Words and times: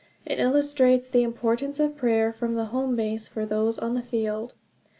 It 0.25 0.39
illustrates 0.39 1.09
the 1.09 1.21
importance 1.21 1.79
of 1.79 1.95
prayer 1.95 2.33
from 2.33 2.55
the 2.55 2.65
home 2.73 2.95
base 2.95 3.27
for 3.27 3.45
those 3.45 3.77
on 3.77 3.93
the 3.93 4.01
field. 4.01 4.55